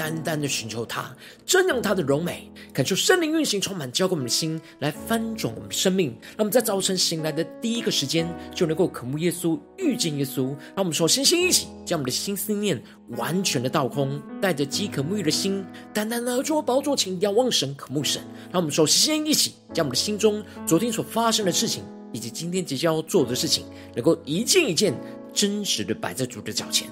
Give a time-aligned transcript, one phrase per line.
[0.00, 1.14] 单单的寻求他，
[1.46, 6.08] 瞻仰他的荣美，感受圣灵运行，充满浇灌我们的心，来翻转我们的生命。
[6.08, 10.46] 让我们在早晨醒来的第一个时间，就能够渴慕耶稣，遇见耶稣。
[10.74, 12.82] 让我们说，星星一起，将我们的心思念
[13.18, 18.22] 完全的倒空，带着饥渴沐浴的心，单单的做宝座前仰望神，渴慕神。
[18.50, 24.98] 让我们说，星星一起，将我们的心中昨天所发生的事情，以及今天即将要做的事情，能够一件一件
[25.34, 26.88] 真实的摆在主的脚前。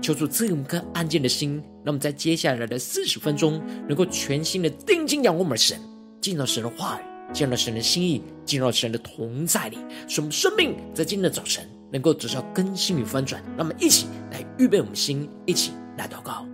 [0.00, 5.80] 求主赐予我们颗安静的心，让我们在接下来的四十分钟，能够全心的定睛仰望我们的神，
[6.20, 13.42] 进到神的话语，进到神的心意，进入到神的同在里，使我们生命在今天的早晨能够得到更新与翻转。
[13.56, 16.47] 让我们一起来预备我们的心，一起来祷告。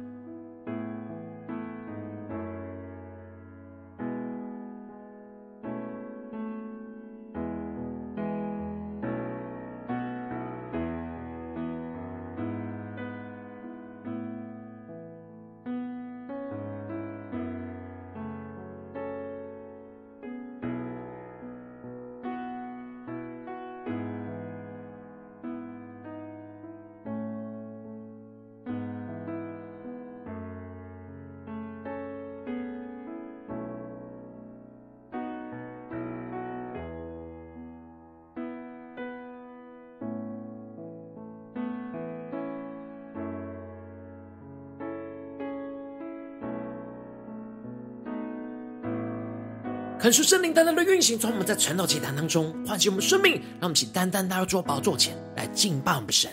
[50.05, 56.31] 恳求圣灵单单的运行，从我们在传道祭坛当中唤醒我们生命，让我们起单单来到主宝座前来敬拜我们的神。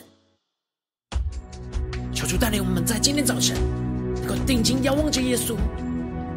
[2.13, 3.55] 求主带领我们在今天早晨
[4.15, 5.55] 能够定睛仰望着耶稣，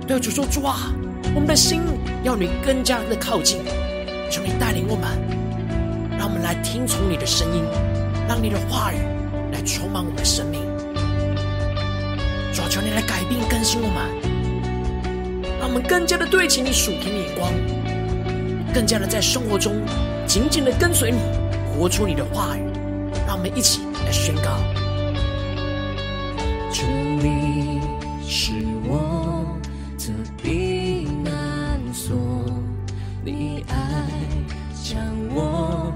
[0.06, 0.94] 对主说：“主啊，
[1.34, 1.80] 我们的心
[2.22, 3.64] 要你更加的靠近，
[4.30, 7.64] 求你带领我们，让我们来听从你的声音，
[8.28, 8.98] 让你的话语
[9.50, 10.62] 来充满我们的生命。
[12.54, 14.33] 主啊，求你来改变更新我们。”
[15.64, 17.50] 让我们更加的对齐你属天的眼光，
[18.74, 19.80] 更加的在生活中
[20.26, 21.16] 紧紧的跟随你，
[21.72, 22.60] 活出你的话语。
[23.26, 24.58] 让我们一起来宣告：
[26.70, 27.80] 主，你
[28.28, 28.52] 是
[28.86, 29.58] 我
[29.96, 32.14] 的避难所，
[33.24, 34.06] 你爱
[34.82, 35.02] 将
[35.34, 35.90] 我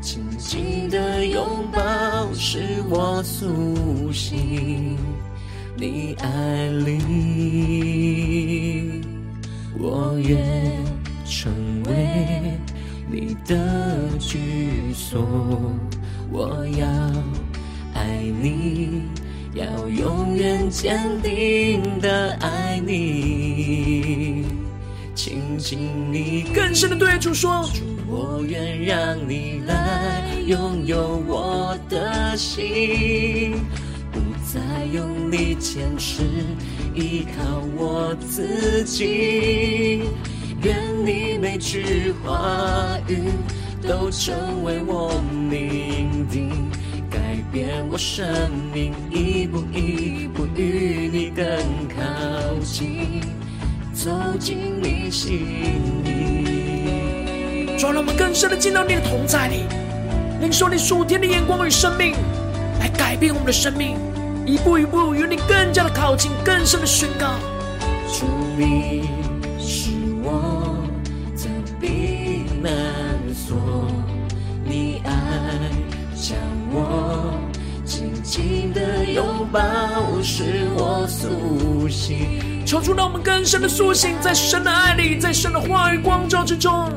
[0.00, 1.80] 紧紧的拥抱，
[2.34, 4.98] 使我苏醒，
[5.76, 8.02] 你爱里。
[9.78, 10.38] 我愿
[11.24, 11.52] 成
[11.84, 12.58] 为
[13.10, 15.26] 你的居所，
[16.30, 16.86] 我要
[17.94, 19.02] 爱你，
[19.54, 24.44] 要永远坚定的爱你，
[25.14, 25.78] 亲近
[26.12, 26.44] 你。
[26.54, 33.54] 更深的对主说：主，我愿让你来拥有我的心。
[34.52, 36.22] 再用力坚持，
[36.94, 40.02] 依靠我自己。
[40.62, 40.76] 愿
[41.06, 43.30] 你每句话语
[43.80, 45.10] 都成为我
[45.48, 46.50] 命定，
[47.10, 47.18] 改
[47.50, 48.28] 变我生
[48.74, 51.46] 命，一步一步与你更
[51.88, 53.22] 靠近，
[53.94, 55.46] 走进你心
[56.04, 57.78] 里。
[57.78, 59.62] 主，让我们更深的进到你的同在里，
[60.42, 62.12] 领受你属天的眼光与生命，
[62.78, 63.96] 来改变我们的生命。
[64.44, 67.34] 一步一步与你更加的靠近，更深的宣告。
[68.08, 68.26] 主，
[68.58, 69.08] 你
[69.58, 69.90] 是
[70.22, 70.76] 我
[71.36, 71.48] 的
[71.80, 72.72] 避难
[73.34, 73.56] 所，
[74.64, 75.12] 你爱
[76.14, 76.36] 将
[76.72, 77.32] 我
[77.84, 79.60] 紧紧的拥抱，
[80.22, 82.64] 使我苏醒。
[82.66, 86.90] 求主让我们更深的苏醒，在神的爱里，在神的话语光照之中。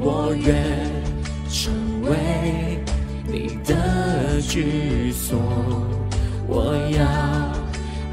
[0.00, 0.54] 我愿
[1.50, 1.72] 成
[2.02, 2.82] 为
[3.26, 5.38] 你的居所。
[6.50, 7.04] 我要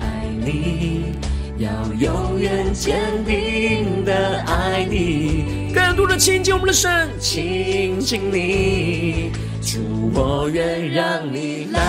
[0.02, 1.14] 爱你，
[1.58, 9.80] 要永远坚定的爱你，更多的亲近我们的神，亲近你，主，
[10.14, 11.80] 我愿让你来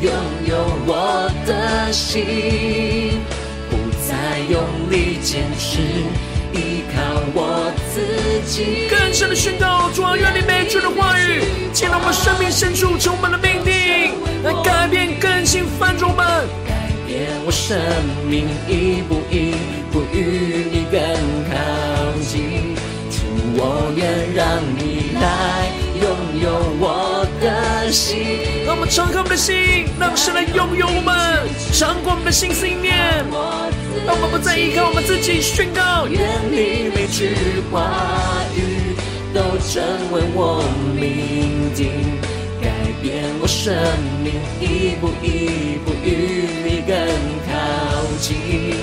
[0.00, 0.10] 拥
[0.48, 3.20] 有我的心，
[3.68, 3.76] 不
[4.08, 5.82] 再用力坚持，
[7.32, 8.00] 我自
[8.48, 8.88] 己。
[8.88, 11.42] 更深的宣告，主啊，愿你每句的话语，
[11.72, 13.72] 进到我们生命深处，充满了命定，
[14.42, 16.24] 来改变更新翻转我们，
[16.66, 16.72] 改
[17.06, 17.78] 变我生
[18.28, 19.54] 命，一步一
[19.92, 21.00] 步与你更
[21.48, 21.52] 靠
[22.22, 22.74] 近。
[23.10, 23.16] 主，
[23.56, 23.60] 我
[23.94, 24.02] 愿
[24.34, 24.42] 让
[24.78, 24.82] 你
[25.14, 25.22] 来
[26.00, 26.02] 拥
[26.42, 26.46] 有
[26.80, 27.03] 我的
[27.94, 28.18] 心。
[28.66, 31.14] 让我们敞开我们的心，让神来拥有我们，
[31.72, 33.24] 掌管我们的心思意念。
[34.04, 36.06] 让我们不再依靠我们自己，宣告。
[36.08, 36.20] 愿
[36.50, 38.94] 你每句话语
[39.32, 39.80] 都成
[40.12, 40.60] 为我
[40.94, 42.18] 命定，
[42.60, 42.68] 改
[43.00, 43.72] 变我生
[44.22, 46.92] 命，一步一步与你更
[47.48, 47.52] 靠
[48.20, 48.76] 近，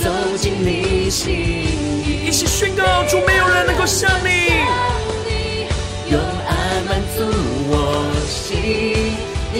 [0.00, 2.28] 走进你心意。
[2.28, 4.62] 一起宣告，主没有人能够像你，
[6.12, 6.52] 用爱
[6.86, 7.24] 满足，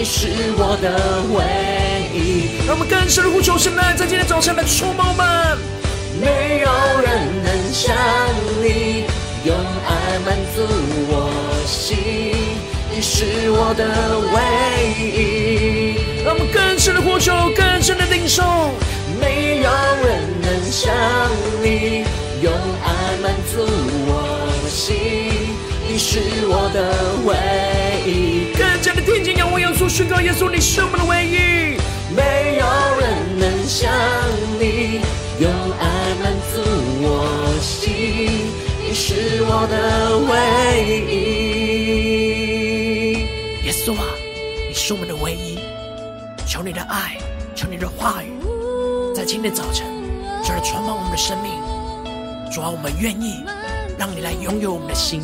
[0.05, 1.41] 是我的唯
[2.13, 2.63] 一。
[2.67, 5.57] 让我们更深的呼求神来，在今天早晨来充满我们。
[6.21, 6.69] 没有
[7.01, 7.95] 人能像
[8.61, 9.05] 你，
[9.43, 10.61] 用爱满足
[11.09, 11.31] 我
[11.65, 11.97] 心，
[12.93, 13.83] 你是我的
[14.31, 14.37] 唯
[15.01, 16.23] 一。
[16.23, 18.43] 让我们更深的呼求，更深的领受。
[19.19, 19.71] 没有
[20.05, 20.93] 人能像
[21.63, 22.05] 你，
[22.43, 23.65] 用爱满足
[24.07, 24.13] 我
[24.69, 24.95] 心，
[25.87, 26.93] 你是我的
[27.25, 27.35] 唯
[27.81, 27.84] 一。
[28.55, 31.75] 更加的听见仰望耶稣，宣告耶稣，你是我们的唯一。
[32.15, 32.65] 没有
[32.99, 33.91] 人能像
[34.59, 35.01] 你。
[35.37, 35.85] 用爱
[36.23, 36.61] 满足
[37.01, 37.05] 我
[37.61, 37.91] 心，
[38.87, 39.75] 你是我的
[40.31, 40.33] 唯
[41.11, 41.13] 一。
[43.65, 44.05] 耶稣啊，
[44.69, 45.59] 你是我们的唯一。
[46.47, 47.17] 求你的爱，
[47.53, 48.31] 求你的话语，
[49.13, 49.85] 在今天早晨
[50.41, 51.51] 就来充满我们的生命。
[52.49, 53.43] 主啊，我们愿意
[53.97, 55.21] 让你来拥有我们的心，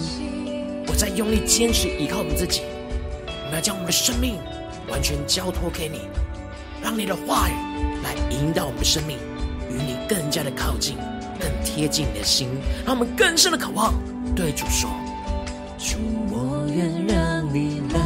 [0.92, 2.64] 我在用力坚持依靠我们自己。
[3.26, 4.36] 我们要将我们的生命
[4.90, 6.02] 完全交托给你，
[6.84, 7.54] 让你的话语
[8.04, 9.18] 来引导我们的生命。
[9.70, 10.98] 与你更加的靠近，
[11.40, 12.50] 更贴近你的心，
[12.86, 13.94] 让我们更深的渴望。
[14.36, 14.90] 对主说：
[15.78, 15.96] 主，
[16.30, 18.02] 我愿让你来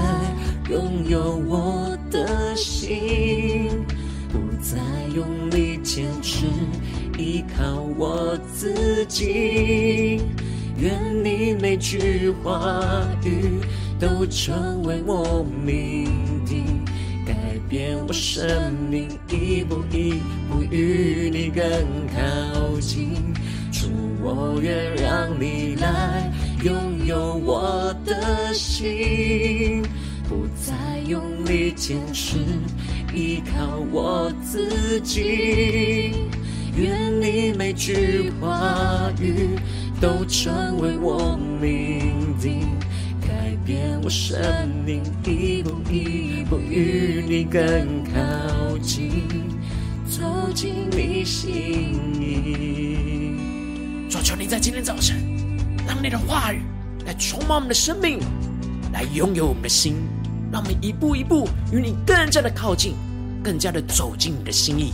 [0.69, 3.83] 拥有我的心，
[4.31, 4.77] 不再
[5.15, 6.45] 用力坚持
[7.17, 10.21] 依靠我自己。
[10.77, 12.81] 愿你每句话
[13.23, 13.59] 语
[13.99, 16.05] 都成为我命
[16.45, 16.83] 定。
[17.25, 17.33] 改
[17.67, 21.63] 变我生命，一步一步与你更
[22.13, 23.13] 靠近。
[23.71, 23.87] 主，
[24.21, 26.31] 我愿让你来
[26.63, 29.81] 拥有我的心，
[30.29, 32.37] 不再用力坚持
[33.13, 36.11] 依靠我自己。
[36.77, 39.57] 愿你每句话语
[40.05, 42.69] 都成为我命定。
[43.21, 44.39] 改变我生
[44.85, 49.09] 命，一步一步与你更靠近，
[50.07, 50.21] 走
[50.53, 51.51] 进你心
[52.21, 53.35] 意。
[54.07, 55.17] 主，求你在今天早晨，
[55.87, 56.61] 让你的话语
[57.07, 58.19] 来充满我们的生命，
[58.93, 59.95] 来拥有我们的心，
[60.51, 62.93] 让我们一步一步与你更加的靠近，
[63.43, 64.93] 更加的走进你的心意。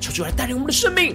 [0.00, 1.14] 求主来带领我们的生命，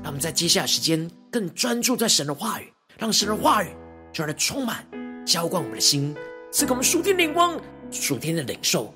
[0.00, 3.66] 让我们在接下来时间更专注在神的话语，让神的话语
[4.10, 4.82] 就来充满。
[5.26, 6.16] 浇灌我们的心，
[6.50, 7.60] 赐给我们属天灵光、
[7.90, 8.94] 属天的领受。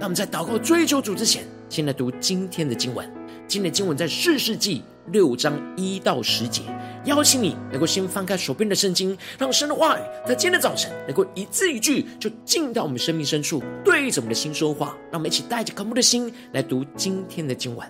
[0.00, 3.08] 那我们在祷告追求主之前，先来读今天的经文。
[3.46, 6.62] 今天的经文在四世纪六章一到十节。
[7.04, 14.96] 邀请你能够先翻开手边的圣经，让神的话语在今天的早晨能够一字一句就进到我们生命深处，对着我们的心说话。
[15.12, 17.88] 让我们一起带着渴慕的心来读今天的经文。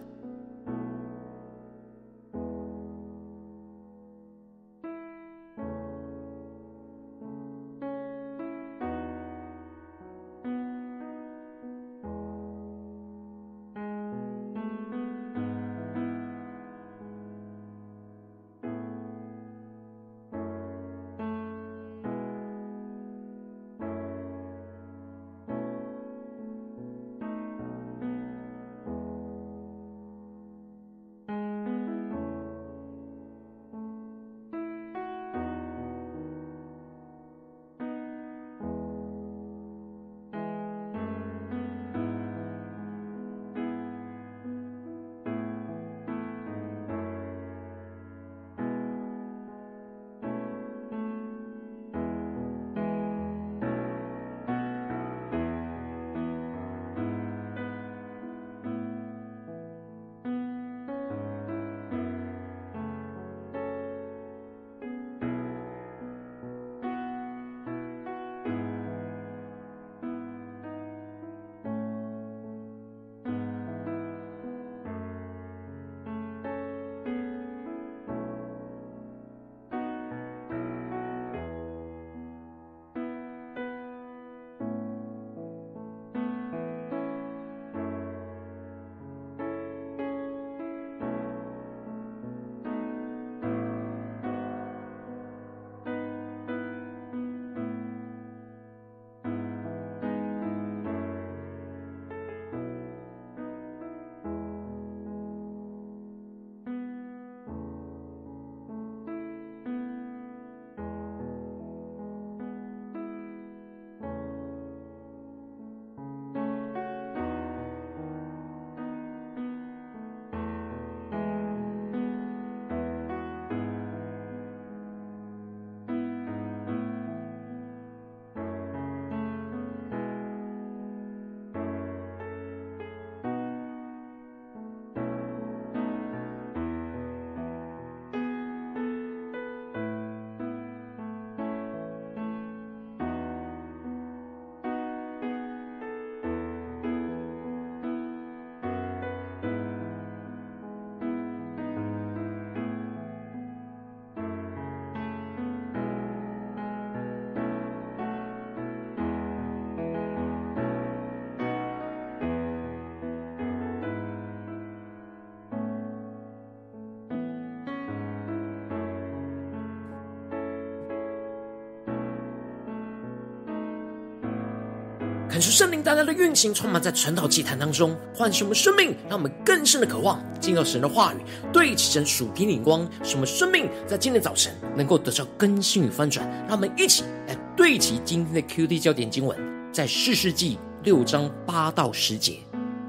[175.29, 181.17] 恳求圣灵大大的运行，充满在晨祷祭坛当中，唤醒我们生命，让我们更深的渴望进入神的话语，
[181.53, 186.25] 对齐神属天灵光，使我们生命在今天早晨能够得到更新与翻转。
[186.47, 189.37] 让我们一起来对齐今天的 QD 焦点经文，
[189.73, 192.39] 在士师记六章八到十节，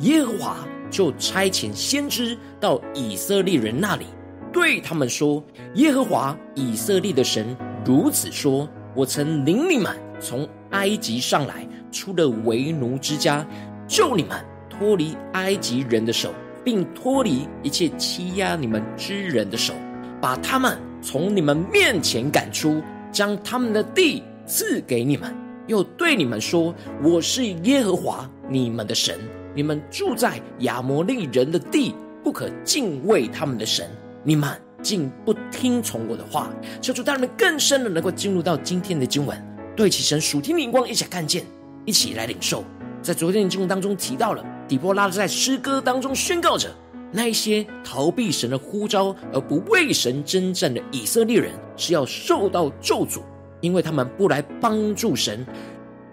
[0.02, 0.58] 耶和华
[0.92, 4.06] 就差遣先知到以色列人那里，
[4.54, 13.44] 对他们说：“耶和华以色列的神如此说：我曾领你们从埃及上来。”出了为奴之家，
[13.88, 14.38] 救你们
[14.70, 16.32] 脱离埃及人的手，
[16.64, 19.74] 并脱离一切欺压你们之人的手，
[20.22, 25.36] 把他们从你们面前赶出，将他们的地赐给你们，
[25.66, 29.18] 又对你们说：“我是耶和华你们的神。
[29.56, 33.90] 你们住在亚摩利人的地，不可敬畏他们的神。
[34.24, 34.48] 你们
[34.84, 39.36] 竟不听从我的话，求主带你们更深的能够进入到今天的经文，
[39.76, 41.44] 对齐神属天灵光，一起看见。”
[41.88, 42.66] 一起来领受，
[43.02, 46.70] 在昨天的经文当中提到了，底波拉在诗歌当中宣告着，
[47.14, 53.22] 那一些逃避神的呼召而不为神征战的以色列人是要受到咒诅，
[53.62, 55.46] 因为他们不来帮助神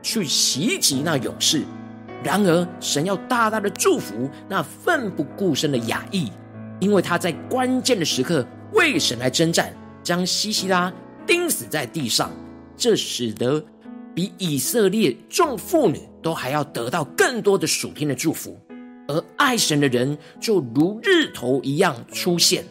[0.00, 1.64] 去袭击那勇士。
[2.22, 6.30] 然而，神要大大的祝福那奋不顾身的雅意，
[6.78, 10.92] 因为他在关键的时刻为神来征战，将西西拉
[11.26, 12.30] 钉死在地上，
[12.76, 13.60] 这使得。
[14.14, 18.56] 比以色列众妇女都还要得到更多的属天的祝福，
[19.08, 22.64] 而爱神的人就如日头一样出现，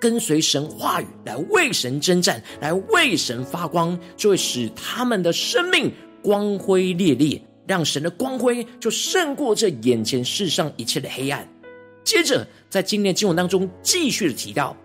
[0.00, 11.46] 跟随神话语来为神征战，来为神发光，就会使他们的生命光辉烈烈，让神的光辉就胜过这眼前世上一切的黑暗。
[12.02, 14.76] 接着，在今天的经文当中继续的提到，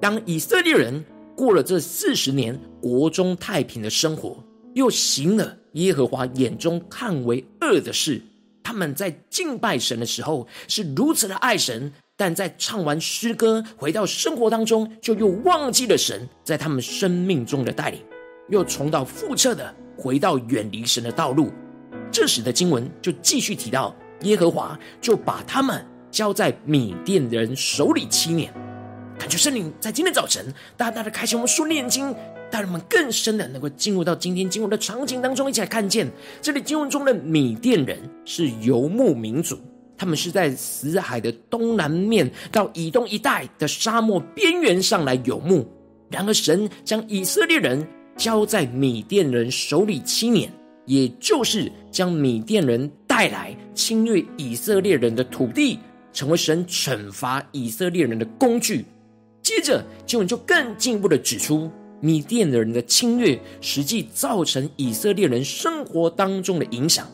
[0.00, 1.04] 当以色列人
[1.34, 4.42] 过了这四十年国中太平的生活。
[4.76, 8.22] 又行了耶和华眼中看为恶的事。
[8.62, 18.02] 他们在敬拜神的时候是如此的爱神，但在唱完诗歌回到生活当中，就又忘记了神在他们生命中的带领，
[18.50, 21.50] 又重蹈覆辙的回到远离神的道路。
[22.12, 28.52] 这时的经文就继续提到，耶和华就把他们交在米甸人手里七年。
[29.18, 32.14] 感觉圣灵在今天早晨大大的开启我们书念经。
[32.48, 36.08] 带人们更深的能够进入到今天经文的场景当中，一起来看见
[36.40, 39.58] 这里经文中的米甸人是游牧民族，
[39.98, 45.66] 他们是在死海的东南面到以东一带的沙漠边缘上来游牧。
[46.08, 47.84] 然而，神将以色列人
[48.16, 50.48] 交在米甸人手里七年，
[50.84, 55.80] 也就是将米甸人带来侵略以色列人的土地，
[56.12, 58.84] 成为神惩罚以色列人的工具。
[59.46, 61.70] 接着，经文就更进一步的指出。
[62.00, 67.06] 米甸人的侵略，实际造成以色列人生活当中的影响，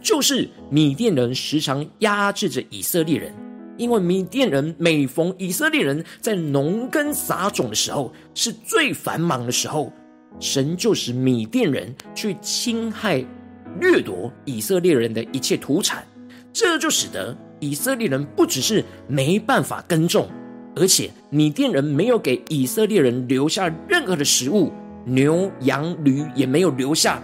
[0.00, 3.34] 就是米甸人时常压制着以色列人，
[3.76, 9.92] 因为米甸人每逢以色列人在农耕撒种的时候，是最繁忙的时候，
[10.38, 13.24] 神就使米甸人去侵害、
[13.80, 16.06] 掠夺以色列人的一切土产，
[16.52, 20.30] 这就使得以色列人不只是没办法耕种。
[20.74, 24.72] 而且米甸人没有给以色列人留下任何的食物，
[25.04, 27.22] 牛羊驴也没有留下。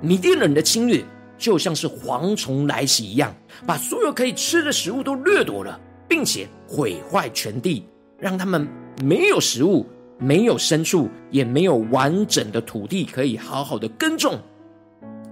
[0.00, 1.04] 米甸人的侵略
[1.36, 3.34] 就像是蝗虫来袭一样，
[3.66, 7.84] 把所有可以吃的食物都掠夺了，并且毁坏全地，
[8.20, 8.68] 让他们
[9.02, 9.84] 没有食物，
[10.16, 14.38] 没有牲畜，也没有完整的土地可以好好的耕种。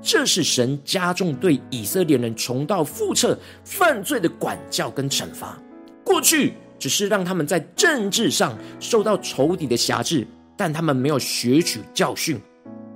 [0.02, 5.56] 这是神加重对以色列人重蹈覆辙犯罪的管教跟惩罚。
[6.02, 6.54] 过去。
[6.78, 12.40] 只是让他们在政治上受到仇敌的辖制，但他们没有学取教训，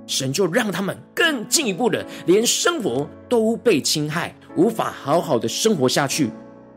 [0.07, 6.29] 神就让他们更进一步的，连生活都被侵害，无法好好的生活下去。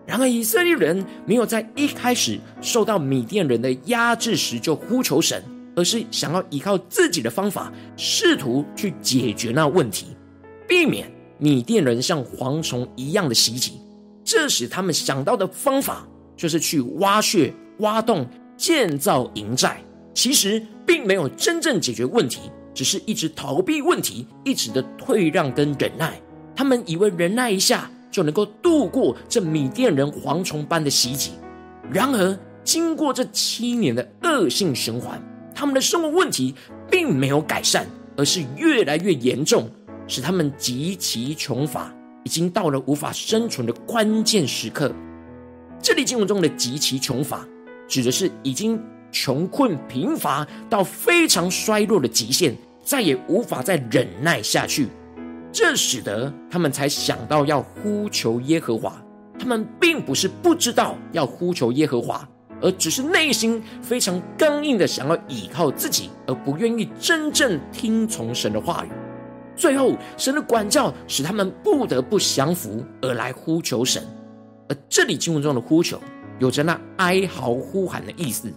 [0.06, 5.42] 然而以色列人没有在一开始受到米甸人的压制时就呼求神，
[5.74, 10.08] 而是想要依靠自己的方法，试图去解决那问题，
[10.68, 13.80] 避免米甸人像蝗虫一样的袭击。
[14.22, 16.06] 这时他们想到的方法。
[16.36, 18.26] 就是去挖穴、挖洞、
[18.56, 19.78] 建造营寨，
[20.12, 26.20] 其实并没有真正解决问题，只是一直逃避问题，一直的退让跟忍耐。
[26.54, 31.32] 他们以为忍耐一下就能够度过这米甸人蝗虫般的袭击，
[31.90, 35.20] 然而经过这七年的恶性循环，
[35.54, 36.54] 他们的生活问题
[36.90, 37.86] 并没有改善，
[38.16, 39.68] 而是越来越严重，
[40.06, 41.92] 使他们极其穷乏，
[42.24, 44.94] 已经到了无法生存的关键时刻。
[45.84, 47.46] 这里经文中的极其穷乏，
[47.86, 54.88] 指的是已经穷困贫乏到非常衰弱的极限，再也无法再忍耐下去。
[55.52, 58.98] 这使得他们才想到要呼求耶和华。
[59.38, 62.26] 他们并不是不知道要呼求耶和华，
[62.62, 68.88] 而只是内心非常刚硬的想要依靠自己，而不愿意真正听从神的话语。
[69.54, 74.02] 最后，神的管教使他们不得不降服，而来呼求神。
[74.68, 76.00] 而这里经文中的呼求，
[76.38, 78.52] 有着那哀嚎呼喊的意思。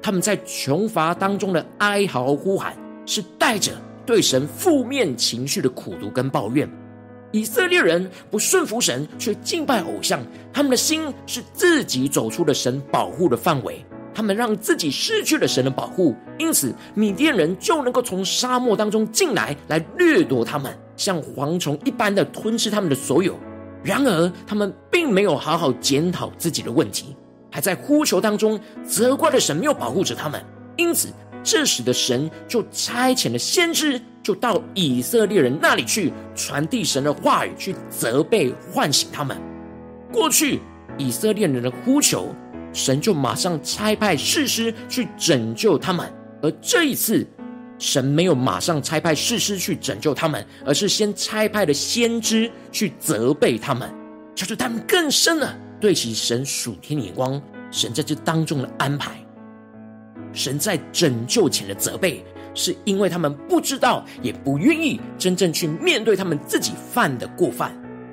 [0.00, 3.72] 他们在穷乏当中的哀嚎呼喊，是带着
[4.06, 6.68] 对神负面情绪的苦毒跟抱怨。
[7.32, 10.20] 以色列人不顺服神，却敬拜偶像，
[10.52, 13.84] 他们的心是自己走出了神保护的范围。
[14.14, 23.38] 他们让自己失去了神的保护，因此米甸人就能够从沙漠当中进来，来掠夺他们，像蝗虫一般的吞噬他们的所有。
[23.82, 27.16] 然而，他们并没有好好检讨自己的问题，
[27.50, 30.44] 还在呼求当中责怪了神没有保护着他们。
[30.76, 31.08] 因此，
[31.42, 39.36] 这时的神就差遣了先知，就到以色列人那里去传递神的话语，去责备、唤醒他们。
[40.12, 40.60] 过去
[40.96, 42.34] 以色列人的呼求。
[42.70, 46.06] 神就马上差派士师去拯救他们，
[46.42, 47.26] 而这一次，
[47.78, 53.88] 神没有马上差派士师去拯救他们，而是先差派了先知去责备他们，
[54.34, 57.40] 叫做他们更深的对齐神属天的眼光。
[57.70, 59.24] 神在这当中的安排，
[60.32, 67.72] 神在拯救前的责备，是因为他们不知道，也不愿意真正去面对他们自己犯的过犯，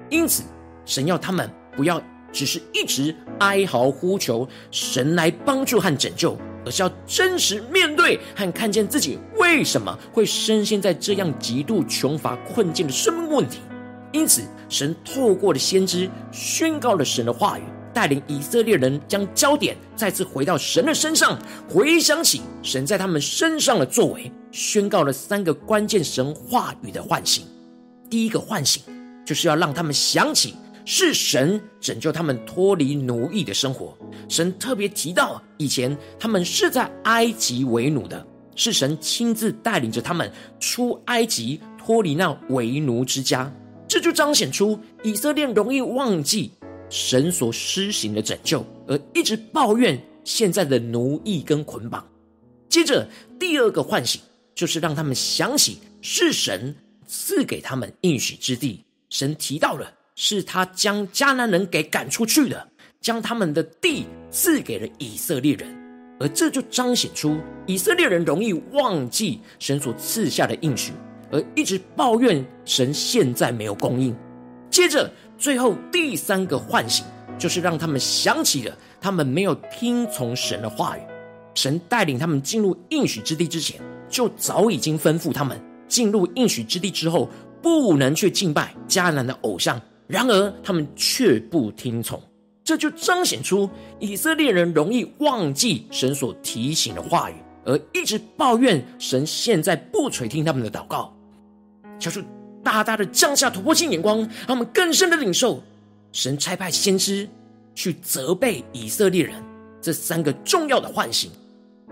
[0.09, 0.43] 因此，
[0.85, 2.01] 神要他们不要。
[2.35, 13.59] 只是一直哀嚎呼求神来帮助和拯救，而是要真实面对和看见自己为什么会深陷在这样极度穷乏困境的生命问题。
[14.11, 17.61] 因此，神透过了先知宣告了神的话语，
[17.93, 27.45] 带领以色列人将焦点再次回到神的身上，回想起神在他们身上的作为，宣告了三个关键神话语的唤醒。
[28.09, 28.83] 第一个唤醒，
[29.25, 30.53] 就是要让他们想起。
[30.85, 33.97] 是神拯救他们脱离奴役的生活。
[34.29, 43.51] 神特别提到，以前他们是在埃及为奴的，是神亲自带领着他们出埃及，脱离那为奴之家。
[43.87, 46.51] 这就彰显出以色列容易忘记
[46.89, 52.07] 神所施行的拯救，而一直抱怨现在的奴役跟捆绑。
[52.69, 53.07] 接着，
[53.39, 54.21] 第二个唤醒
[54.53, 56.75] 就是让他们想起是神
[57.07, 58.83] 赐给他们应许之地。
[59.09, 59.91] 神提到了。
[60.15, 62.67] 是他将迦南人给赶出去的，
[63.01, 65.67] 将他们的地赐给了以色列人，
[66.19, 70.93] 而这就彰显出以色列人容易忘记神所赐下的应许，
[71.31, 74.15] 而一直抱怨神现在没有供应。
[74.69, 77.05] 接着，最后第三个唤醒，
[77.37, 81.01] 就是让他们想起了他们没有听从神的话语。
[81.53, 87.29] 神带领他们进入应许之地之前，就早已经吩咐他们进入应许之地之后，
[87.61, 89.79] 不能去敬拜迦南的偶像。
[90.07, 92.21] 然而，他们却不听从，
[92.63, 101.11] 这就彰显出以色列人容易忘记神所提醒的话语，而一直抱怨神现在不垂听他们的祷告。
[101.99, 102.21] 求主
[102.63, 105.61] 大大的降下突破性眼光，让他们更深的领受
[106.11, 107.27] 神差派先知
[107.73, 109.33] 去责备以色列人
[109.81, 111.31] 这三个重要的唤醒。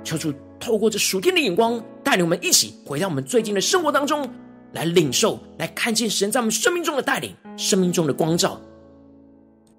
[0.03, 4.29] 求主透过这属天的眼光，带领我们一起回到我们最近的生活当中。
[4.73, 8.59] 来领受，来看见神在我们生命中的带领，生命中的光照。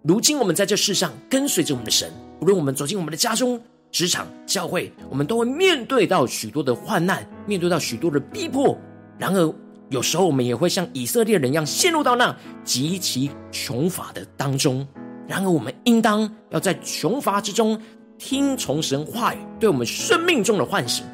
[0.03, 8.79] 如今我们在这世上跟随着我们的神，无论我们走进我们的家中、职场、教会，我们都会面对到许多的患难，面对到许多的逼迫。
[9.19, 9.55] 然而，
[9.89, 14.87] 有时候我们也会像以色列人一样，陷入到那极其穷乏的当中。
[15.27, 17.81] 然而，我们应当要在穷乏之中
[18.19, 21.05] 听从神话语，对我们生命中的唤醒。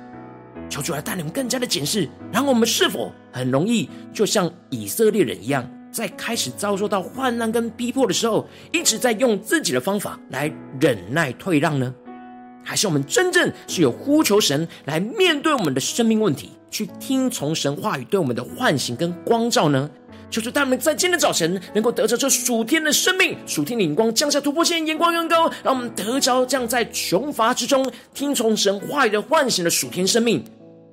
[0.70, 11.92] 求主来带领我们更加的检视，然后我们是否很容易就像以色列人一样，在开始遭受到患难跟逼迫的时候，一直在用自己的方法来忍耐退让呢？
[12.62, 19.90] 还是我们真正是有呼求神来面对我们的生命问题，去听从神话语对我们的唤醒跟光照呢？
[20.30, 30.44] 求主带我们在今天早晨能够得着这属天的生命，属天的眼光降下突破线，眼光更高，让我们得着这样在穷乏之中听从神话语的唤醒的属天生命。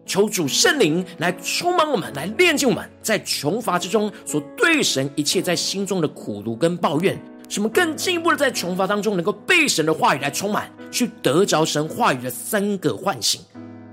[0.08, 13.42] 求主圣灵来充满我们，来炼净我们，在穷乏之中所对神一切在心中的苦毒跟抱怨，什么更进一步的在穷乏当中能够被神的话语来充满，去得着神话语的三个唤醒，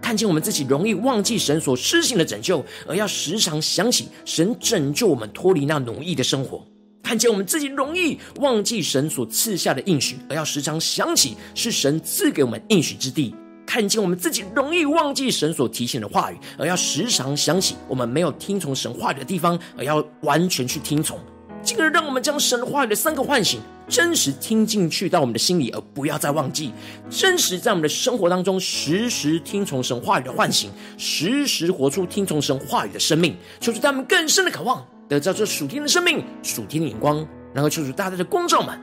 [0.00, 6.64] 看见我们自己容易忘记神所施行的拯救，而要时常想起神拯救我们脱离那奴役的生活；
[7.02, 13.34] 看见我们自己容易忘记神所赐下的应许，而要时常想起是神赐给我们应许之地。
[13.66, 21.18] 看见我们自己容易忘记神所提醒的话语，而要时常想起我们没有听从神话语的地方，而要完全去听从，
[21.62, 26.72] 进而让我们将神话语的三个唤醒真实听进去到我们的心里，而不要再忘记。
[27.10, 38.78] 真实在我们的生活当中，时时听从神话语的唤醒，时时活出听从神话语的生命，求主他们更深的渴望，得到这属天的生命、属天的眼光，然后求主大大的光照们，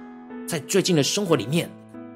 [0.48, 1.68] 在最近的生活里面，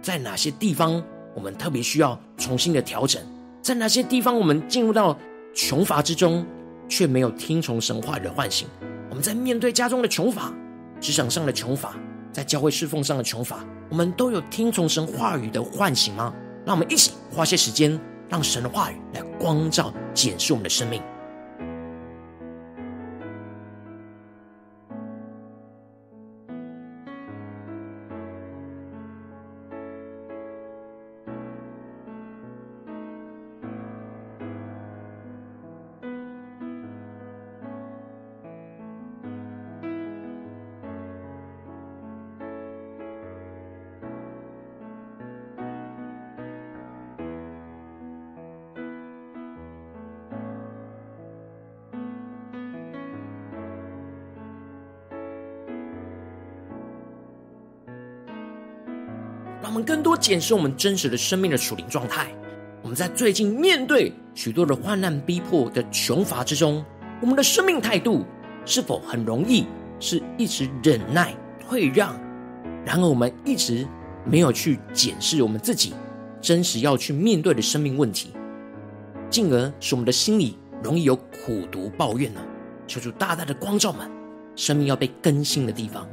[0.01, 1.03] 在哪些地方
[1.35, 3.21] 我们特别需要重新的调整？
[3.61, 5.15] 在哪些地方我们进入到
[5.53, 6.45] 穷乏之中，
[6.87, 8.67] 却没有听从神话语的唤醒？
[9.09, 10.51] 我们在面对家中的穷乏、
[10.99, 11.93] 职场上的穷乏、
[12.31, 16.33] 在教会侍奉上的穷乏，我们都有听从神话语的唤醒吗？
[16.65, 21.01] 让我们一起花些时间，让神的话语来光照、检视我们的生命。
[60.25, 62.35] 检视我们真实的生命的属灵状态。
[62.81, 66.83] 我们在最近面对许多的患难逼迫的穷乏之中，
[67.21, 68.25] 我们的生命态度
[68.65, 69.67] 是否很容易
[69.99, 72.19] 是一直忍耐退让？
[72.83, 73.87] 然而，我们一直
[74.25, 75.93] 没有去检视我们自己
[76.41, 78.33] 真实要去面对的生命问题，
[79.29, 82.41] 进而使我们的心里容易有苦毒抱怨呢？
[82.87, 84.09] 求主大大的光照们，
[84.55, 86.09] 生命要被更新的地方。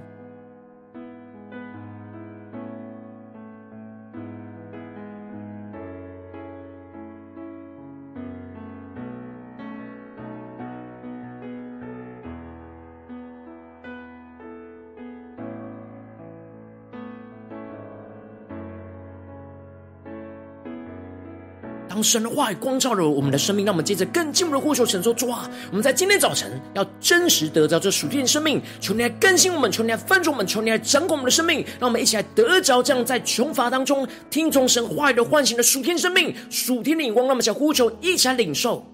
[22.03, 38.85] 神的话语光照着我们的生命，让我们接着更进一步的呼求神说：主啊，我们在今天早晨要真实得着这属天的生命，求你来更新我们，求你来翻转我们，求你来掌管我们的生命，让我们一起来得着这样在穷乏当中听从神话语的唤醒的属天生命、属天的眼光，让我们想呼求，一起来领受。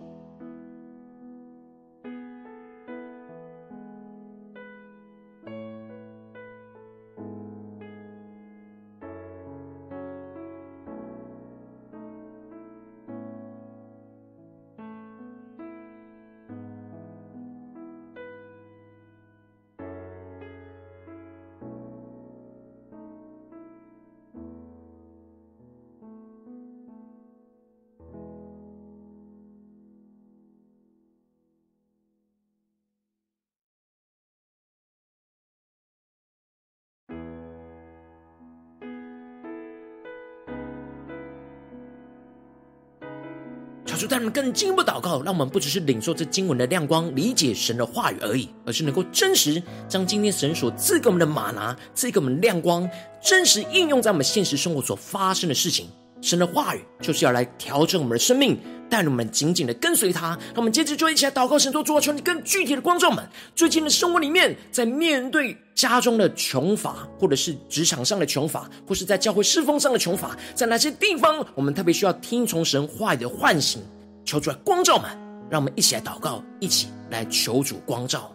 [43.99, 52.89] 主，他们更进一步祷告，让我们不只是领受这经文的亮光，理解神的话语而已，而是能够真实将今天神所赐给我们的马拿，赐给我们亮光，
[53.21, 55.89] 真实应用在我们现实生活所发生的事情。
[56.21, 60.29] 神的话语就是要来调整我们的生命，带领我们紧紧的跟随他。
[60.29, 73.83] 让我们接着就一起来祷告，神说：主啊，求你更具体的光照们，最近的生活里面，在面对家中的穷乏，或者是职场上的穷乏，或是在教会侍奉上的穷乏，在哪些地方我们特别需要听从神话语的唤醒？
[74.25, 75.11] 求主来光照们，
[75.51, 78.31] 让我们一起来祷告，一起来求主光照。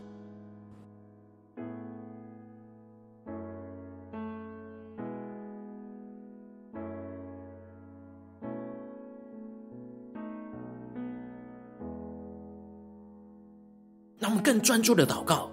[14.43, 15.49] 更专注的祷告，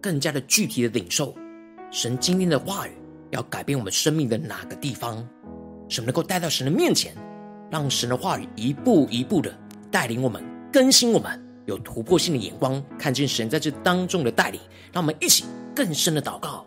[0.00, 1.34] 更加的具体的领受
[1.90, 2.92] 神今天的话语，
[3.30, 5.16] 要改变我们生命的哪个地方？
[5.90, 7.14] 什么能够带到神的面前，
[7.70, 9.54] 让神的话语一步一步的
[9.90, 10.42] 带领我们，
[10.72, 14.58] 更新我们，有突破性的眼光，看见神在这当中的带领。
[14.90, 16.66] 让我们一起更深的祷告。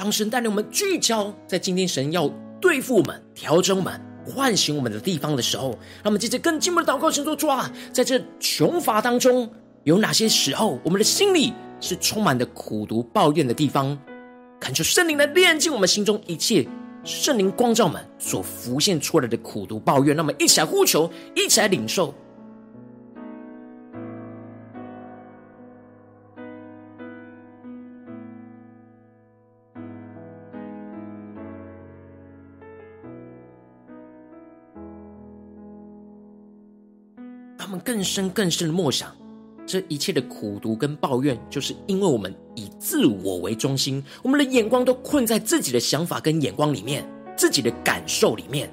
[0.00, 2.26] 当神带领我们聚焦在今天神要
[2.58, 9.52] 对付我们、调整我们、唤醒我们的地方的时候，让我们接着更进一步的祷告，神说：主啊，在这穷乏当中，
[9.84, 13.98] 有哪些时候我们的心里是充满的苦毒、抱怨的地方？
[14.58, 16.66] 恳求圣灵来炼净我们心中一切
[17.04, 22.14] 圣灵光照们所浮现出来的苦毒抱怨，那么一起来呼求，一起来领受。
[37.90, 39.12] 更深更深的默想。
[39.66, 47.04] 这一切的苦读跟抱怨，就是因为我们以自我为中心，我们的眼光都困在自己的想法跟眼光里面，
[47.36, 48.72] 自己的感受里面，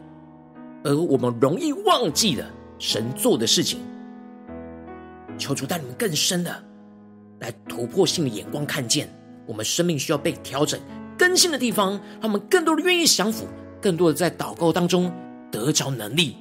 [0.83, 3.79] 而我们容易忘记了神做的事情。
[5.35, 6.63] 求主带你们更深的
[7.39, 9.09] 来突破性的眼光，看见
[9.47, 10.79] 我们生命需要被调整、
[11.17, 13.47] 更新的地方，让我们更多的愿意降服，
[13.81, 15.11] 更多的在祷告当中
[15.51, 16.35] 得着能力。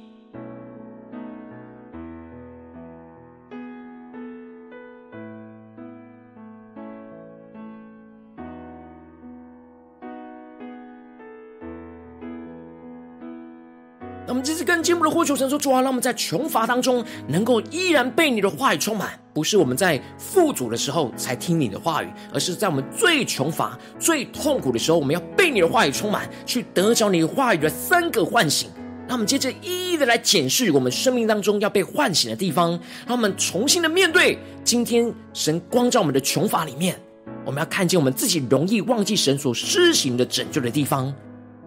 [14.27, 19.17] 那我们这次更进一步的呼求神说：主啊，让我们在穷乏当中，能够依然被你的话语充满。
[19.33, 28.69] 不是我们在富足的时候才听你的话语，而是在我们最穷乏、最痛苦的时候，我们要被你的话语充满，去得着你话语的三个唤醒。
[29.07, 32.71] 那我们接着一一的来检视我们生命当中要被唤醒的地方，
[33.07, 36.99] 让我们重新的面对今天神光照我们的穷乏里面，
[37.45, 41.13] 我们要看见我们自己容易忘记神所施行的拯救的地方，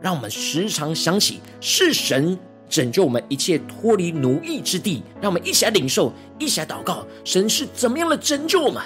[0.02, 2.38] 让我们时常想起是神。
[2.70, 7.04] 拯救我们一切脱离奴役之地，让我们一起来领受，一起来祷告。
[7.24, 8.80] 神是怎么样的拯救我们？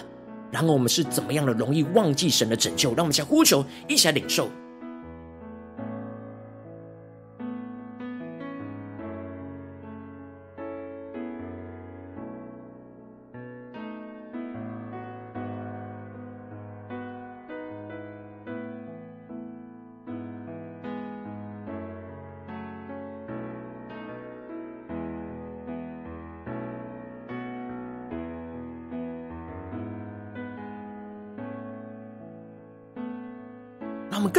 [0.51, 2.94] 然后我们是怎么样的容易忘记神的拯救？
[2.94, 4.49] 让我们一起来呼求，一起来领受。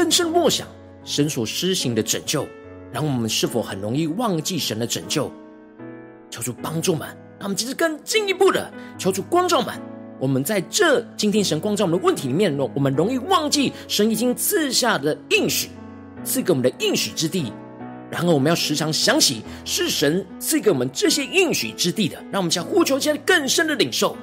[0.06, 0.68] 更深默想
[1.04, 2.48] 神所施行的拯救，
[2.94, 5.32] 然后我们是否很容易忘记神的拯救？
[6.30, 7.08] 求主帮助们，
[7.40, 9.74] 让我们其实更进一步的求主光照们。
[10.20, 15.70] 我们在这今天神光照我们的问题里面，我们容易忘记神已经赐下的应许，
[16.24, 17.52] 赐给我们的应许之地。
[18.12, 24.16] 然后我们要时常想起是神赐给我们这些应许之地的，让我们想呼求起来更深的领受。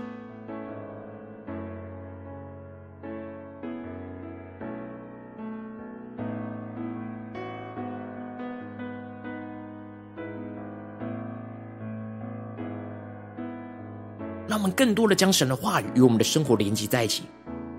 [14.63, 17.25] 我们更多的将神的话语与我们的生活连接在一起，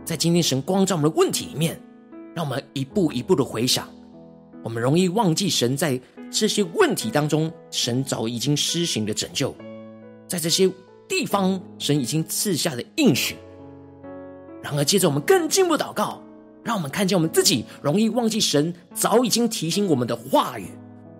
[0.03, 1.79] 在今天神光照我们的问题里面，
[2.35, 3.87] 让我们一步一步的回想，
[4.61, 5.97] 我们容易忘记神在
[6.29, 9.55] 这些问题当中，神早已经施行的拯救，
[10.27, 10.69] 在这些
[11.07, 13.37] 地方，神已经赐下的应许。
[14.61, 16.21] 然而，接着我们更进一步祷告，
[16.65, 20.65] 让我们看见我们自己容易忘记神早已经提醒我们的话语。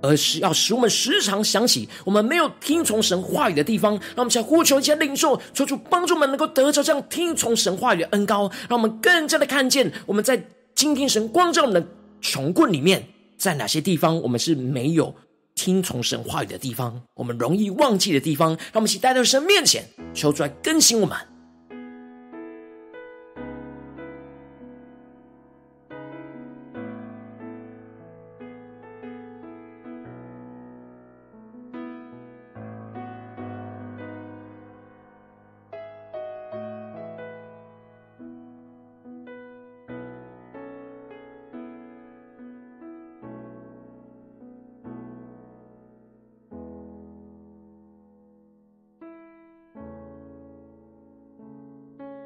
[0.03, 11.87] 而是要使我们时常想起我们没有听从神话语的地方，让我们想呼求一些领受，求主帮助我们能够得着这样听从神话语的恩膏，让我们更加的看见我们在今天神光照我们的
[12.19, 15.15] 穷困里面，在哪些地方我们是没有
[15.55, 21.17] 听从神话语的地方，我们容易忘记的地方，让我们一起带到神面前，求主来更新我们。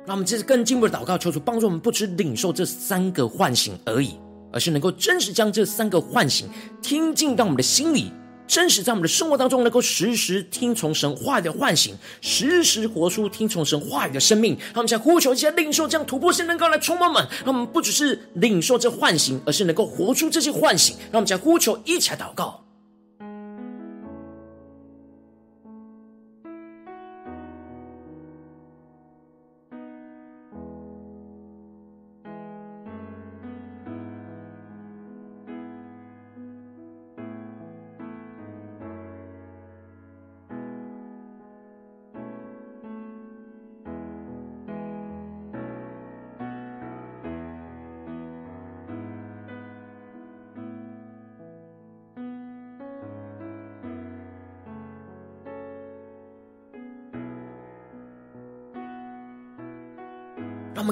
[0.07, 4.17] 让我们这次更进一步的祷告，求主帮助我们，不只领受这三个唤醒而已，
[4.53, 6.47] 而是能够真实将这三个唤醒
[6.81, 8.09] 听进到我们的心里，
[8.47, 14.57] 真实在我们的生活当中，能够时时听从神话语的唤醒，时时活出听从神话语的生命。
[14.67, 20.95] 让我们想呼求一下领受这样突破性能够来充满们，让我们不只是领受这唤醒，而是能够活出这些唤醒。
[21.11, 22.63] 让我们想呼求一起来祷告。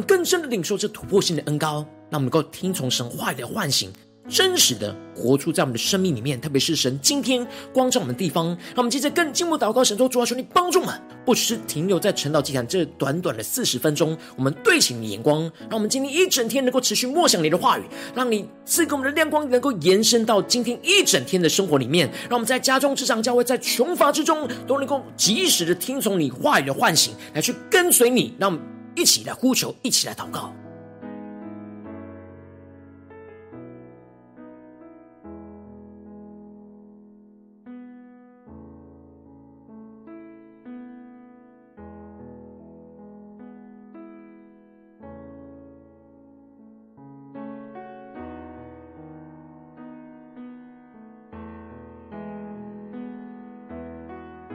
[0.07, 3.91] 更深的领受这突破性的恩膏，让我们能够听从神话语的唤醒。
[4.27, 17.83] 真实的活出在我们的生命里面，特别是神今天光照我们的地方，让我们接着更进一步祷告，神说主啊，求你帮助我们，不只是停留在晨祷祭坛这短短的四十分钟，我们对齐你的眼光，让我们今天一整天能够持续默想你的话语，
[18.15, 28.59] 让你赐给我们的亮光能够延伸到今天一整天的生活里面，让我们在家中、职场、教会，在穷乏之中都能够及时的听从你话语的唤醒，来去跟随你，让我们
[28.95, 30.51] 一起来呼求，一起来祷告。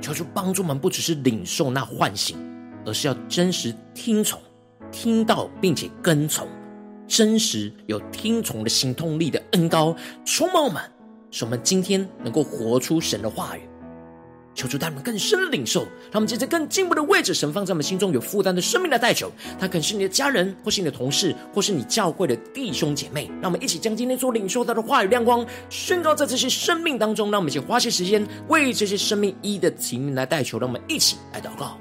[0.00, 2.37] 求主帮助我们，不只是领受那唤醒，
[2.85, 4.40] 而是要真实听从，
[4.90, 6.47] 听到并且跟从，
[7.07, 10.83] 真实有听从的行动力的恩膏充满我们，
[11.31, 13.61] 使我们今天能够活出神的话语。
[14.53, 19.31] 求主带我们更深的领受，让我们接着更进步的位置，神放在我们心中有负担的生命来代求。
[19.61, 23.31] 他可能是你的家人，或是你的同事，或是你教会的弟兄姐妹。
[23.40, 27.31] 让我们一起将今天所领受到的话语亮光宣告在这些生命当中。
[27.31, 30.59] 让我们一起花些时间为这些生命一的情命来代求。
[30.59, 31.79] 让我们一起来祷告。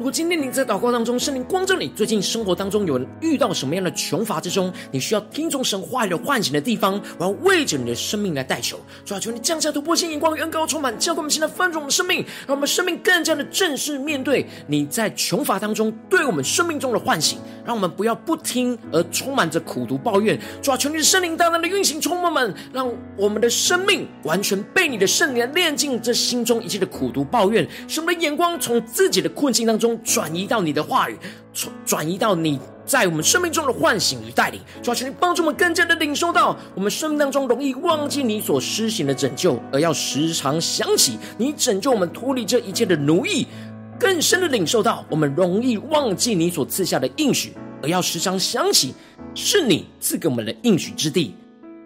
[0.00, 29.98] 如果今天你在祷告当中，圣灵光照你，最近生活当中有遇到什么样的穷乏之中，你需要听从神话语的唤醒的地方，我要为着你的生命来代求，主啊，求你降下突破性眼光，恩膏充满，教灌我们现在翻转我们生命，让我们生命更加的正式面对你在穷乏当中对我们生命中的唤醒，让我们不要不听而充满着苦读抱怨，主啊，求你的圣灵大胆的运行充满们，让我们的生命完全被你的圣灵炼净这心中一切的苦读抱怨，使我们的眼光从自己的困境当中。
[30.02, 31.16] 转移到你的话语，
[31.52, 43.46] 转转移到你在我们生命中的唤醒与带领，主啊，求你帮助我们更加的领受到我们生命当中容易忘记你所施行的拯救，而要时常想起你拯救我们脱离这一切的奴役；
[44.00, 48.94] 更深的领受到我们容易忘记你所赐下的应许，而要时常想起
[49.34, 51.34] 是你赐给我们的应许之地。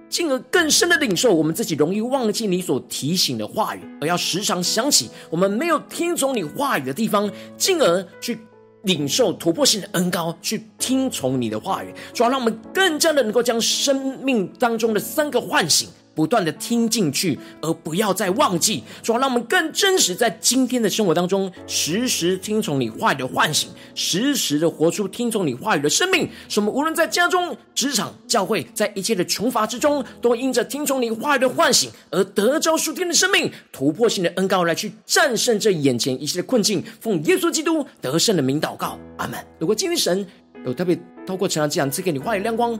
[0.08, 8.38] 进而更深的领受，我们自己容易忘记你所提醒的话语，而要时常想起我们没有听从你话语的地方，进而去
[8.82, 15.88] 领受突破性的恩膏，去听从你的话语，主要让我们更加的能够将生命当中的三个唤醒。
[16.14, 18.82] 不断的听进去，而不要再忘记。
[19.02, 26.28] 主要让我们更真实，在今天的生活当中，时时听从你话语的唤醒，时时的活出听从你话语的生命。
[26.48, 36.82] 使我们无论在家中、职场、教会，在一切的穷乏之中，都因着听从你话语的唤醒，而得着属天的生命，突破性的恩膏来去战胜这眼前一切的困境。
[37.00, 39.38] 奉耶稣基督得胜的名祷告，阿门。
[39.58, 40.26] 如果今天神
[40.64, 42.78] 有特别透过晨祷祭坛赐给你话语亮光，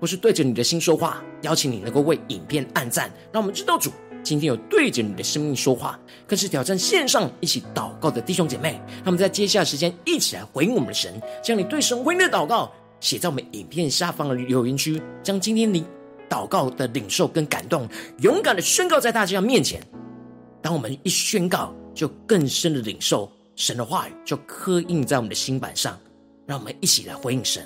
[0.00, 3.90] 或是对着你的心说话，邀请你能够为影片按赞，让我们知道主
[4.22, 8.80] 今天有对着你的生命说话，更是挑战线上一起祷告的弟兄姐妹。
[9.04, 15.84] 他们在接下来时间一起来回应我们的神，将你对神回应的祷告写在我们影片下方的留言区，将今天你
[16.28, 17.88] 祷告的领受跟感动，
[18.18, 19.80] 勇敢的宣告在大家面前。
[20.60, 25.98] 当我们一宣告，就更深的领受神的话语，就刻印在我们的心版上。
[26.46, 27.62] 让我们一起来回应神。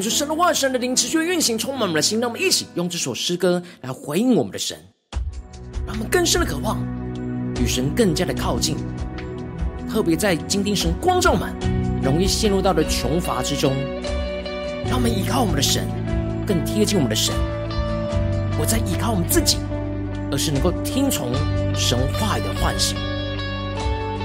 [0.00, 2.18] 恳求神的话，神的灵持续运行，充满我们的心。
[2.18, 4.78] 让我们一起用这首诗歌来回应我们的神，
[5.86, 6.78] 让我们更深的渴望
[7.60, 8.78] 与神更加的靠近。
[9.90, 11.54] 特别在今天神光照满，
[12.02, 13.74] 容易陷入到的穷乏之中，
[14.86, 15.86] 让我们依靠我们的神，
[16.46, 17.34] 更贴近我们的神。
[18.56, 19.58] 不再依靠我们自己，
[20.32, 21.30] 而是能够听从
[21.74, 22.96] 神话语的唤醒，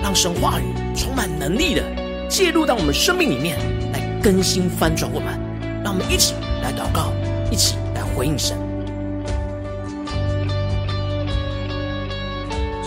[0.01, 1.83] 让神话语充满能力的
[2.29, 3.57] 介入到我们生命里面，
[3.91, 5.44] 来更新翻转我们。
[5.85, 6.33] 让我们一起
[6.63, 7.13] 来祷告，
[7.51, 8.57] 一起来回应神。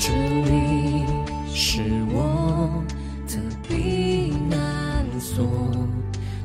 [0.01, 0.13] 主，
[0.45, 1.05] 你
[1.55, 1.81] 是
[2.13, 2.83] 我
[3.29, 3.37] 的
[3.69, 5.47] 避难所，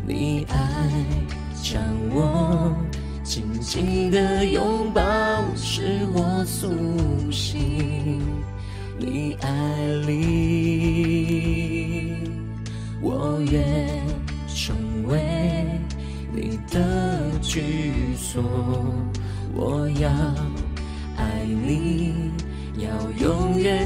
[0.06, 0.56] 你爱
[1.64, 1.82] 将
[2.12, 2.72] 我
[3.24, 5.02] 紧紧的拥抱，
[5.56, 6.70] 使我苏
[7.32, 8.22] 醒。
[9.00, 10.43] 你爱里，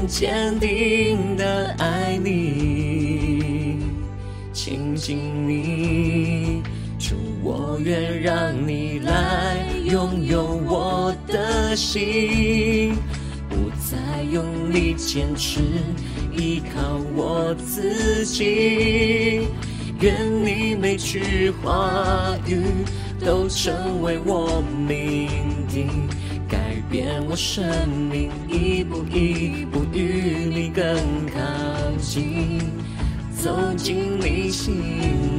[0.08, 3.76] 坚定的爱你，
[4.54, 6.62] 亲近你，
[6.98, 12.94] 主，我愿让你来拥有我的心，
[13.50, 15.60] 不再用力坚持，
[16.32, 19.46] 依靠我自己。
[20.00, 22.62] 愿你每句话语
[23.20, 25.28] 都成为我命
[25.68, 26.07] 定，
[26.90, 27.62] 变我生
[28.10, 31.38] 命，一步一步与你更靠
[32.00, 32.62] 近，
[33.36, 34.74] 走进你心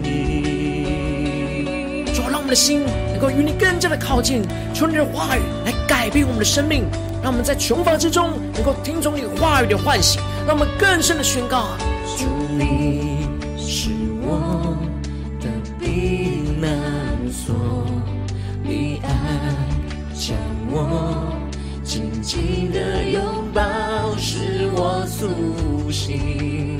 [0.04, 2.06] 里。
[2.14, 4.44] 主，让我们的心能够与你更加的靠近，
[4.76, 6.84] 求你的话语来改变我们的生命，
[7.24, 11.70] 让我们在穷乏之中能够听从你话语的唤醒，让我们更深的宣告：
[12.16, 12.26] 主
[12.56, 12.99] 你。
[22.30, 26.78] 紧的拥抱，使我苏醒。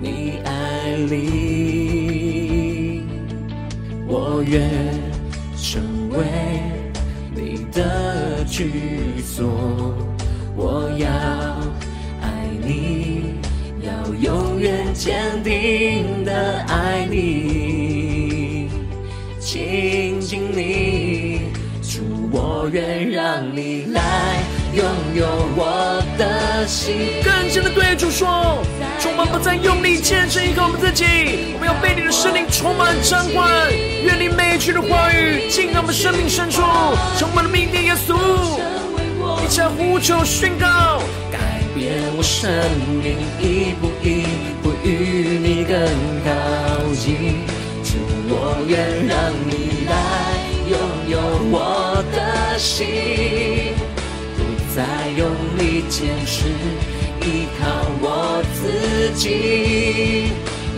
[0.00, 1.22] 你爱里，
[4.08, 4.68] 我愿
[5.56, 6.24] 成为
[7.36, 9.94] 你的居所。
[10.56, 11.08] 我要
[12.20, 13.36] 爱你，
[13.80, 18.68] 要永远坚定的爱你，
[19.38, 21.42] 亲近你。
[22.36, 24.42] 我愿让你来
[24.74, 28.58] 拥有我的心，更深的对主说，
[28.98, 31.04] 主，我们不再用力坚持依靠我们自己，
[31.54, 33.48] 我们要被你的圣灵充满掌管。
[34.02, 36.60] 愿你每句的话语进到我们生命深处，
[37.16, 38.18] 充满了命定耶稣，
[39.44, 41.00] 一起呼求宣告，
[41.30, 42.50] 改变我生
[42.98, 44.26] 命，一步一
[44.60, 45.78] 步与你更
[46.26, 47.46] 靠近。
[47.84, 47.94] 主，
[48.26, 50.34] 我愿让你来。
[50.66, 50.78] 拥
[51.10, 51.18] 有
[51.52, 53.74] 我的心，
[54.74, 54.82] 再
[55.16, 56.48] 用力坚持，
[57.22, 60.32] 依靠我自己。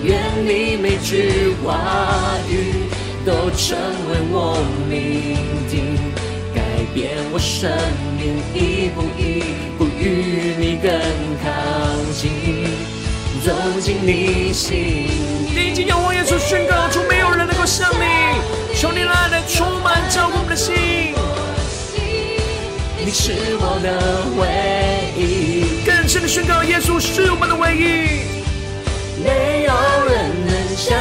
[0.05, 2.85] 愿你每句话语
[3.25, 3.79] 都成
[4.11, 5.39] 为我命
[5.71, 5.97] 定，
[6.55, 6.61] 改
[6.93, 7.73] 变我生
[8.19, 9.41] 命，一步一
[9.79, 10.93] 步与你更
[11.43, 11.49] 靠
[12.13, 12.31] 近，
[13.43, 15.09] 走进你心。
[15.55, 18.05] 你已经仰望耶稣宣告出，没有人能够像你。
[18.75, 19.26] 求你来
[23.19, 23.89] 是我的
[24.37, 24.45] 唯
[25.17, 25.83] 一。
[25.87, 28.21] 更深的宣告，耶稣是我们的唯一。
[29.25, 29.73] 没有
[30.07, 30.15] 人
[30.45, 30.95] 能像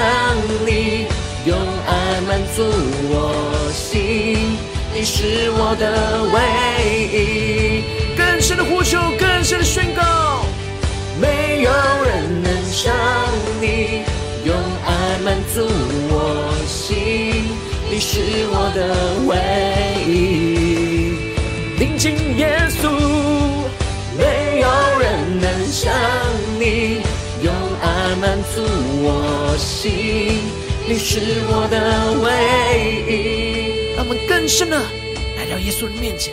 [0.66, 1.08] 你，
[1.46, 2.64] 用爱满足
[3.12, 4.58] 我心。
[4.94, 5.84] 你是我的
[6.32, 6.36] 唯
[7.12, 7.84] 一。
[8.18, 10.46] 更深的呼求，更深的宣告，
[11.20, 11.70] 没有
[12.06, 12.96] 人能像
[13.60, 14.06] 你，
[14.46, 14.56] 用
[14.86, 15.68] 爱满足
[16.10, 16.16] 我
[16.66, 17.44] 心。
[17.92, 18.80] 你是我的
[19.28, 19.36] 唯
[20.10, 20.65] 一，
[22.06, 22.88] 临近耶稣，
[24.16, 25.92] 没有人能像
[26.60, 27.02] 你，
[27.42, 27.52] 用
[27.82, 28.62] 爱满足
[29.02, 30.38] 我心。
[30.88, 32.30] 你是我的唯
[33.12, 36.32] 一，让我们更深的来到耶稣的面前，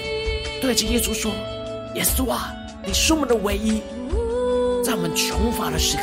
[0.61, 1.33] 对着耶稣说
[1.97, 2.53] ：“耶稣啊，
[2.85, 3.81] 你是我们的唯一，
[4.85, 6.03] 在我们穷乏的时刻，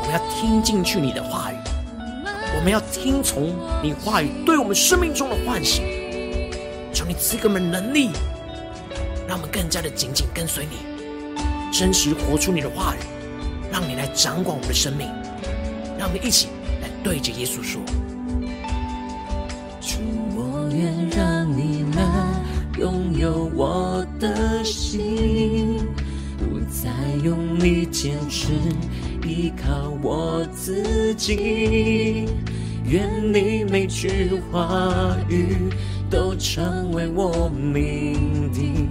[0.00, 1.56] 我们要听进去你的话语。”
[2.58, 5.84] 我们要听从你话语对我们生命中的唤醒，
[6.92, 8.10] 求你赐给我们能力，
[9.32, 10.76] 让我们更加的紧紧跟随你，
[11.72, 12.98] 真实活出你的话语，
[13.72, 15.08] 让你来掌管我们的生命。
[15.98, 16.48] 让我们一起
[16.82, 17.80] 来对着耶稣说：
[19.80, 20.00] 主，
[20.36, 22.04] 我愿让你来
[22.78, 25.78] 拥有我的心，
[26.36, 26.90] 不再
[27.24, 28.52] 用力坚持。
[29.26, 32.28] 依靠我自己，
[32.84, 35.56] 愿你每句话语
[36.10, 38.90] 都成为我命定，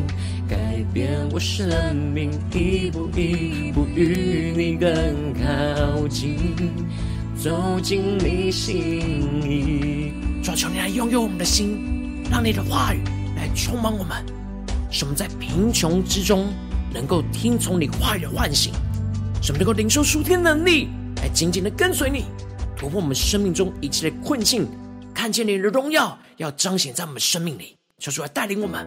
[0.93, 6.37] 变我生命，一步一步与你更靠近，
[7.37, 10.13] 走进你心里。
[10.43, 13.01] 主，求你来拥有我们的心，让你的话语
[13.37, 14.25] 来充满我们，
[14.89, 16.47] 使我们在贫穷之中。
[16.93, 18.73] 能够听从你话语的唤醒，
[19.41, 20.89] 使我们能够领受属天的能力，
[21.21, 22.25] 来紧紧的跟随你，
[22.75, 24.67] 突破我们生命中一切的困境，
[25.13, 28.85] 看见你的荣耀要彰显在我们生命里，求主来带领我们。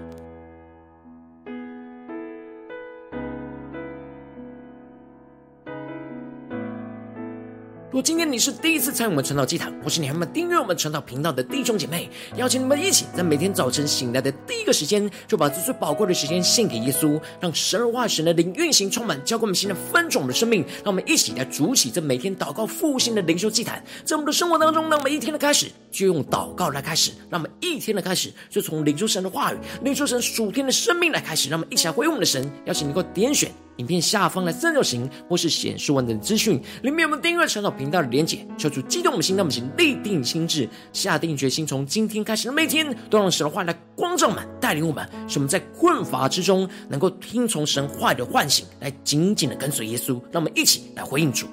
[7.94, 20.62] 如果今天你是第一次参与我们传道祭坛，或是你还没有订阅我们传道频道的弟兄姐妹，邀请你们一起在每天早晨醒来的第一个时间，就把这最宝贵的时间献给耶稣，让神的话语、神的灵运行充满，浇灌我们新的分种的生命。
[20.82, 32.50] 让我们一起来筑起这每天祷告复兴的灵修祭坛，在我们的生活当中，让我们一天的开始就用祷告来开始，让我们一天的开始就从领受神的话语、领受神属天的生命来开始，让我们一起来回应我们的神。
[32.64, 33.52] 邀请你能够点选。
[33.76, 51.46] 影片下方的三角形，或是显示完整资讯，里面有我们订阅传道频道的连结，求主激动我们心，让我们请立定心智，下定决心，从今天开始的每天，都让神的话来光照们，带领我们，使我们在困乏之中，能够听从神话的唤醒，来紧紧的跟随耶稣，让我们一起来回应主。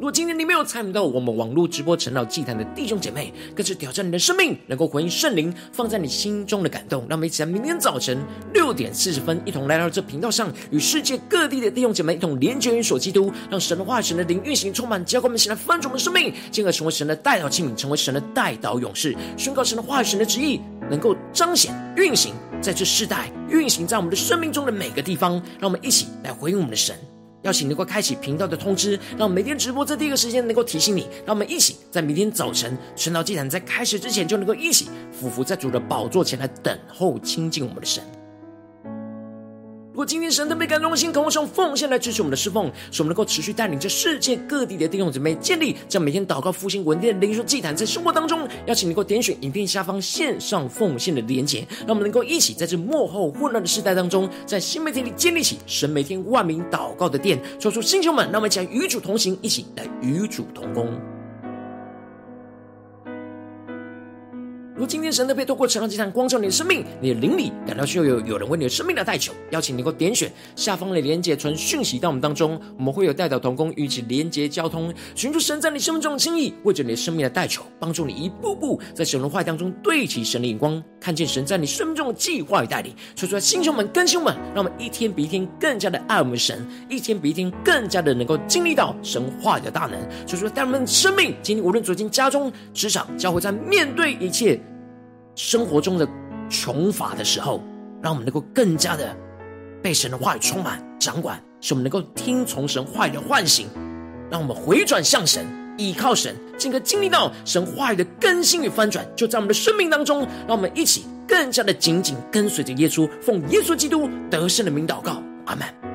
[0.00, 7.02] 如果今天你没有参与到我们网络直播晨祷祭坛的弟兄姐妹，更是挑战你的生命，能够回应圣灵放在你心中的感动。
[7.06, 8.16] 让我们一起在明天早晨
[8.54, 25.32] 六点四十分，一同来到这频道上，与世界各地的弟兄姐妹一同连结、元首基督，让神的话语、神的灵运行充满，浇灌我们现在翻转我们的生命，进而成为神的代祷器皿，成为神的代祷勇士，宣告神的话语、神的旨意能够彰显运行在这世代，运行在我们的生命中的每个地方。
[25.58, 26.96] 让我们一起来回应我们的神。
[27.42, 31.08] 邀请能够开启频道的通知，让每天直播在第一个时间能够提醒你。
[31.24, 38.02] 让我们一起在明天早晨晨祷祭坛在开始之前，就能够一起俯伏在主的宝座前来等候亲近我们的神。
[40.00, 60.98] 如果今天神特别感动的心，渴望用奉献来支持我们的侍奉，使我们能够持续带领着世界各地的弟兄姊妹建立这样每天祷告复兴稳定的灵修祭坛，在生活当中，邀请能够点选影片下方线上奉献的连结，让我们能够一起在这幕后混乱的时代当中，在新媒体里建立起神每天万名祷告的殿，说出星球们，让我们一起来与主同行，一起来与主同工。
[64.80, 82.94] 如今天神特别透过晨祷祭坛光照你的生命，你的灵里感到需要有有人为你的生命来代求，邀请你能够点选下方的连结传讯息到我们当中，我们会有代祷同工与其连结交通，寻求神在你生命中的心意，为着你的生命来代求，帮助你一步步在神的话当中对齐神的眼光，看见神在你生命中的计划与带领。
[83.14, 90.00] 说出来，弟兄们、更新们，让我们一天比一天更加的爱我们神，一天比一天更加的能够经历到神话的大能。
[90.26, 94.58] 说出来，带我们生命今天无论走进家中、职场、教会，在面对一切。
[95.42, 96.06] 生活中的
[96.50, 97.62] 穷乏的时候，
[98.02, 99.16] 让我们能够更加的
[99.82, 103.66] 被神的话语充满掌管，使我们能够听从神话语的唤醒，
[104.30, 105.46] 让我们回转向神，
[105.78, 110.20] 依靠神，进而经历到神话语的更新与翻转，就在我们的生命当中。
[110.46, 115.89] 让我们一起更加的紧紧跟随着耶稣，奉耶稣基督得胜的名祷告，阿门。